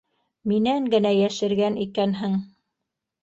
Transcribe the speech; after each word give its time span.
Минән 0.51 0.87
генә 0.93 1.11
йәшергән 1.17 1.77
икәнһең... 1.85 2.39